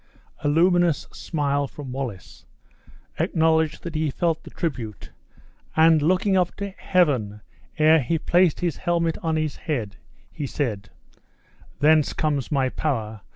[0.43, 2.47] A luminous smile from Wallace
[3.19, 5.11] acknowledged that he felt the tribute
[5.75, 7.41] and, looking up to Heaven
[7.77, 9.97] ere he placed his helmet on his head,
[10.31, 10.89] he said:
[11.81, 13.21] "Thence comes my power!